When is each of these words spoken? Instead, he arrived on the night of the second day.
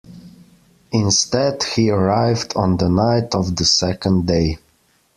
Instead, 0.91 1.61
he 1.61 1.91
arrived 1.91 2.53
on 2.55 2.75
the 2.77 2.89
night 2.89 3.35
of 3.35 3.55
the 3.55 3.63
second 3.65 4.25
day. 4.25 4.57